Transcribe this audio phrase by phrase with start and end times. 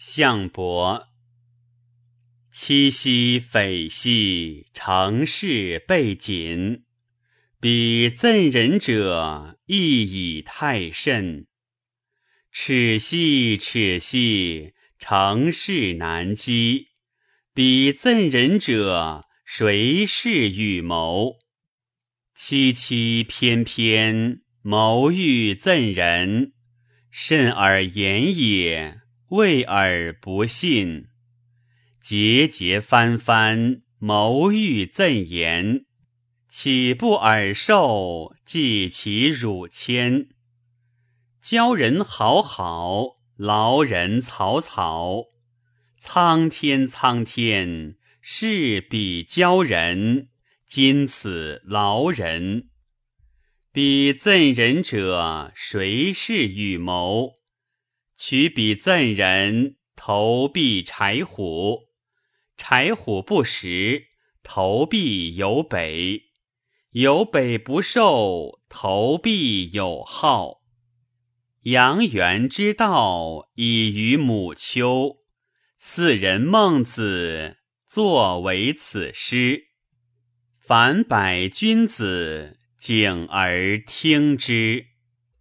[0.00, 1.08] 项伯。
[2.52, 6.84] 七夕匪兮，成事备谨。
[7.58, 11.48] 彼赠人者，亦以太甚。
[12.52, 16.90] 耻兮耻兮，成事难机。
[17.52, 21.40] 彼赠人者，谁是与谋？
[22.36, 26.52] 凄凄偏偏，谋欲赠人。
[27.10, 31.08] 甚而言也，畏而不信。
[32.00, 35.84] 节节番番，谋欲赠言，
[36.48, 38.34] 岂不尔受？
[38.46, 40.28] 计其辱谦。
[41.42, 45.24] 教人好好，劳人草草。
[46.00, 50.28] 苍天苍天，是彼教人，
[50.66, 52.68] 今此劳人。
[53.72, 57.37] 彼赠人者，谁是与谋？
[58.20, 61.90] 取彼赠人，投币柴虎。
[62.56, 64.08] 柴虎不食，
[64.42, 66.24] 投币有北；
[66.90, 70.62] 有北不受，投币有号。
[71.62, 75.18] 阳元之道，以于母丘。
[75.78, 79.68] 四人孟子，作为此诗。
[80.58, 84.86] 凡百君子，敬而听之。